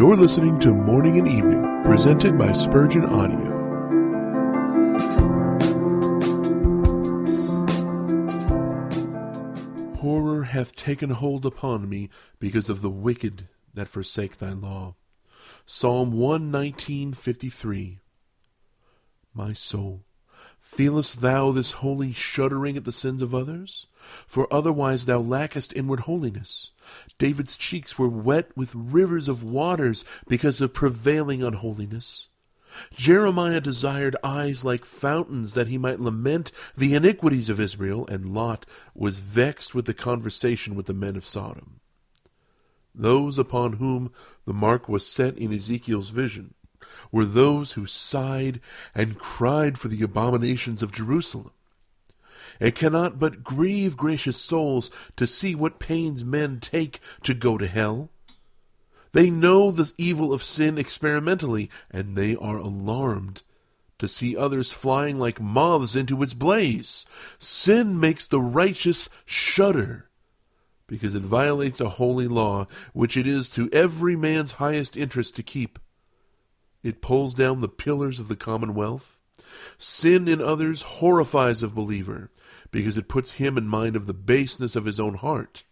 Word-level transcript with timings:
You're 0.00 0.16
listening 0.16 0.58
to 0.60 0.72
Morning 0.72 1.18
and 1.18 1.28
Evening, 1.28 1.82
presented 1.84 2.38
by 2.38 2.54
Spurgeon 2.54 3.04
Audio. 3.04 3.50
Horror 9.96 10.44
hath 10.44 10.74
taken 10.74 11.10
hold 11.10 11.44
upon 11.44 11.86
me 11.86 12.08
because 12.38 12.70
of 12.70 12.80
the 12.80 12.88
wicked 12.88 13.48
that 13.74 13.88
forsake 13.88 14.38
thy 14.38 14.52
law. 14.52 14.94
Psalm 15.66 16.12
119:53. 16.14 17.98
My 19.34 19.52
soul, 19.52 20.06
feelest 20.58 21.20
thou 21.20 21.52
this 21.52 21.72
holy 21.72 22.14
shuddering 22.14 22.78
at 22.78 22.84
the 22.84 22.90
sins 22.90 23.20
of 23.20 23.34
others? 23.34 23.86
For 24.26 24.52
otherwise 24.52 25.06
thou 25.06 25.18
lackest 25.18 25.72
inward 25.74 26.00
holiness. 26.00 26.70
David's 27.18 27.56
cheeks 27.56 27.98
were 27.98 28.08
wet 28.08 28.56
with 28.56 28.74
rivers 28.74 29.28
of 29.28 29.42
waters 29.42 30.04
because 30.28 30.60
of 30.60 30.74
prevailing 30.74 31.42
unholiness. 31.42 32.28
Jeremiah 32.94 33.60
desired 33.60 34.16
eyes 34.22 34.64
like 34.64 34.84
fountains 34.84 35.54
that 35.54 35.66
he 35.66 35.78
might 35.78 36.00
lament 36.00 36.52
the 36.76 36.94
iniquities 36.94 37.48
of 37.48 37.58
Israel, 37.58 38.06
and 38.06 38.32
Lot 38.32 38.64
was 38.94 39.18
vexed 39.18 39.74
with 39.74 39.86
the 39.86 39.94
conversation 39.94 40.74
with 40.74 40.86
the 40.86 40.94
men 40.94 41.16
of 41.16 41.26
Sodom. 41.26 41.80
Those 42.94 43.38
upon 43.38 43.74
whom 43.74 44.12
the 44.46 44.54
mark 44.54 44.88
was 44.88 45.06
set 45.06 45.36
in 45.36 45.52
Ezekiel's 45.52 46.10
vision 46.10 46.54
were 47.12 47.24
those 47.24 47.72
who 47.72 47.86
sighed 47.86 48.60
and 48.94 49.18
cried 49.18 49.78
for 49.78 49.88
the 49.88 50.02
abominations 50.02 50.82
of 50.82 50.92
Jerusalem. 50.92 51.52
It 52.60 52.74
cannot 52.74 53.18
but 53.18 53.42
grieve 53.42 53.96
gracious 53.96 54.36
souls 54.36 54.90
to 55.16 55.26
see 55.26 55.54
what 55.54 55.80
pains 55.80 56.24
men 56.24 56.60
take 56.60 57.00
to 57.22 57.34
go 57.34 57.58
to 57.58 57.66
hell. 57.66 58.10
They 59.12 59.30
know 59.30 59.70
the 59.72 59.90
evil 59.98 60.32
of 60.32 60.44
sin 60.44 60.78
experimentally, 60.78 61.68
and 61.90 62.14
they 62.14 62.36
are 62.36 62.58
alarmed 62.58 63.42
to 63.98 64.06
see 64.08 64.36
others 64.36 64.72
flying 64.72 65.18
like 65.18 65.40
moths 65.40 65.96
into 65.96 66.22
its 66.22 66.34
blaze. 66.34 67.04
Sin 67.38 67.98
makes 67.98 68.28
the 68.28 68.40
righteous 68.40 69.08
shudder 69.24 70.08
because 70.86 71.14
it 71.14 71.22
violates 71.22 71.80
a 71.80 71.88
holy 71.88 72.26
law 72.26 72.66
which 72.92 73.16
it 73.16 73.26
is 73.26 73.48
to 73.50 73.70
every 73.72 74.16
man's 74.16 74.52
highest 74.52 74.96
interest 74.96 75.36
to 75.36 75.42
keep. 75.42 75.78
It 76.82 77.02
pulls 77.02 77.34
down 77.34 77.60
the 77.60 77.68
pillars 77.68 78.18
of 78.20 78.28
the 78.28 78.36
commonwealth. 78.36 79.19
Sin 79.78 80.28
in 80.28 80.40
others 80.40 80.82
horrifies 80.82 81.62
a 81.62 81.68
believer 81.68 82.30
because 82.70 82.98
it 82.98 83.08
puts 83.08 83.32
him 83.32 83.56
in 83.58 83.66
mind 83.66 83.96
of 83.96 84.06
the 84.06 84.14
baseness 84.14 84.76
of 84.76 84.84
his 84.84 85.00
own 85.00 85.14
heart. 85.14 85.64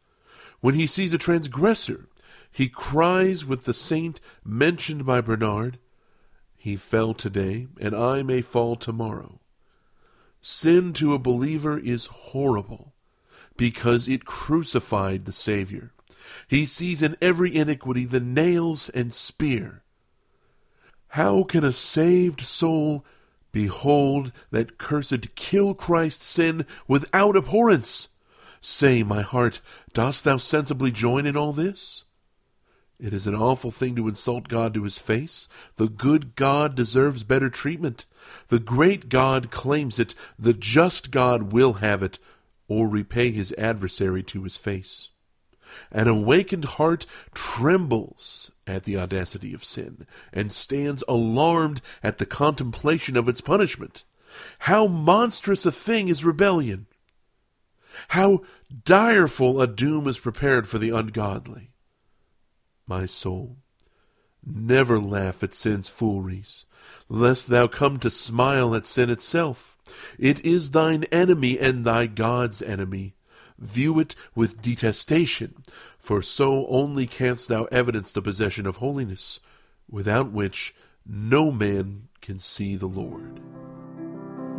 When 0.61 0.75
he 0.75 0.87
sees 0.87 1.13
a 1.13 1.19
transgressor, 1.19 2.09
he 2.51 2.69
cries 2.69 3.45
with 3.45 3.65
the 3.65 3.75
saint 3.75 4.21
mentioned 4.45 5.07
by 5.07 5.21
Bernard, 5.21 5.79
He 6.57 6.77
fell 6.77 7.15
today, 7.15 7.69
and 7.81 7.95
I 7.95 8.23
may 8.23 8.43
fall 8.43 8.75
tomorrow. 8.75 9.41
Sin 10.41 10.93
to 10.95 11.15
a 11.15 11.19
believer 11.19 11.79
is 11.79 12.07
horrible 12.07 12.95
because 13.57 14.09
it 14.09 14.25
crucified 14.25 15.25
the 15.25 15.33
Savior. 15.33 15.93
He 16.47 16.67
sees 16.67 17.03
in 17.03 17.17
every 17.21 17.55
iniquity 17.55 18.05
the 18.05 18.21
nails 18.21 18.89
and 18.91 19.13
spear. 19.13 19.83
How 21.09 21.43
can 21.43 21.65
a 21.65 21.73
saved 21.73 22.41
soul 22.41 23.05
behold 23.59 24.31
that 24.53 24.79
cursed 24.79 25.35
kill 25.35 25.75
Christ's 25.75 26.27
sin 26.27 26.65
without 26.87 27.35
abhorrence? 27.35 28.09
Say, 28.61 29.03
my 29.03 29.21
heart, 29.21 29.61
dost 29.93 30.23
thou 30.23 30.37
sensibly 30.37 30.93
join 30.93 31.27
in 31.27 31.37
all 31.37 31.53
this? 31.53 32.05
It 33.01 33.13
is 33.13 33.27
an 33.27 33.35
awful 33.35 33.73
thing 33.73 33.97
to 33.97 34.07
insult 34.07 34.47
God 34.47 34.75
to 34.75 34.85
his 34.85 35.01
face. 35.01 35.49
The 35.75 35.89
good 35.89 36.37
God 36.37 36.77
deserves 36.77 37.25
better 37.25 37.51
treatment. 37.51 38.07
The 38.47 38.61
great 38.61 39.09
God 39.09 39.51
claims 39.51 39.99
it. 39.99 40.15
The 40.39 40.55
just 40.55 41.11
God 41.11 41.53
will 41.53 41.75
have 41.75 42.01
it, 42.01 42.21
or 42.69 42.87
repay 42.87 43.33
his 43.33 43.53
adversary 43.59 44.23
to 44.23 44.45
his 44.45 44.57
face. 44.57 45.09
An 45.91 46.09
awakened 46.09 46.65
heart 46.65 47.07
trembles 47.35 48.51
at 48.67 48.85
the 48.85 48.97
audacity 48.97 49.55
of 49.55 49.65
sin, 49.65 50.07
and 50.33 50.53
stands 50.53 51.03
alarmed 51.09 51.81
at 52.03 52.19
the 52.19 52.27
contemplation 52.27 53.17
of 53.17 53.29
its 53.29 53.41
punishment. 53.41 54.05
How 54.61 54.87
monstrous 54.87 55.65
a 55.67 55.73
thing 55.73 56.09
is 56.09 56.25
rebellion! 56.25 56.87
How 58.09 58.43
direful 58.85 59.61
a 59.61 59.67
doom 59.67 60.07
is 60.07 60.19
prepared 60.19 60.69
for 60.69 60.79
the 60.79 60.91
ungodly! 60.91 61.73
my 62.89 63.07
soul. 63.07 63.59
Never 64.45 64.99
laugh 64.99 65.43
at 65.43 65.53
sin's 65.53 65.89
fooleries, 65.89 66.65
lest 67.09 67.49
thou 67.49 67.67
come 67.67 67.99
to 67.99 68.11
smile 68.11 68.75
at 68.75 68.87
sin 68.87 69.11
itself. 69.11 69.77
It 70.19 70.45
is 70.45 70.71
thine 70.71 71.05
enemy 71.05 71.59
and 71.59 71.85
thy 71.85 72.07
God's 72.07 72.63
enemy. 72.63 73.15
View 73.59 73.99
it 73.99 74.15
with 74.35 74.63
detestation, 74.63 75.65
for 75.99 76.23
so 76.23 76.67
only 76.69 77.07
canst 77.07 77.49
thou 77.49 77.65
evidence 77.65 78.13
the 78.13 78.23
possession 78.23 78.67
of 78.67 78.77
holiness, 78.77 79.41
without 79.91 80.31
which 80.31 80.75
no 81.05 81.51
man 81.51 82.09
can 82.21 82.39
see 82.39 82.77
the 82.77 82.87
Lord. 82.87 83.41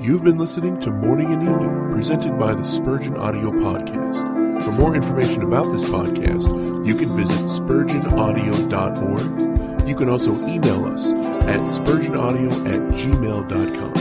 You've 0.02 0.24
been 0.24 0.38
listening 0.38 0.80
to 0.82 0.92
Morning 0.92 1.34
and 1.34 1.42
Evening, 1.44 1.90
presented 1.92 2.38
by 2.40 2.54
the 2.54 2.64
Spurgeon 2.64 3.18
Audio 3.18 3.52
Podcast. 3.52 4.64
For 4.64 4.72
more 4.72 4.96
information 4.96 5.42
about 5.44 5.72
this 5.72 5.86
podcast, 5.86 6.48
you 6.86 6.96
can 6.96 7.16
visit 7.16 7.40
spurgeonaudio.org. 7.42 9.88
You 9.88 9.96
can 9.96 10.10
also 10.10 10.34
email 10.48 10.86
us 10.86 11.12
at 11.48 11.62
spurgeonaudio 11.62 12.52
at 12.68 12.82
gmail.com. 12.96 13.99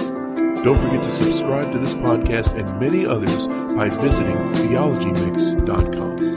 Don't 0.65 0.79
forget 0.79 1.05
to 1.05 1.11
subscribe 1.11 1.73
to 1.73 1.79
this 1.79 1.95
podcast 1.95 2.59
and 2.59 2.81
many 2.81 3.07
others 3.07 3.47
by 3.77 3.89
visiting 3.89 4.37
theologymix.com. 4.55 6.28